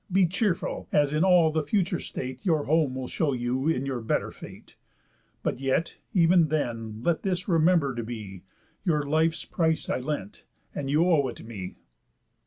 [0.11, 4.01] Be cheerful, as in all the future state Your home will show you in your
[4.01, 4.75] better fate.
[5.43, 8.41] But yet, ev'n then, let this remember'd be,
[8.83, 10.43] Your life's price I lent,
[10.73, 11.75] and you owe it me."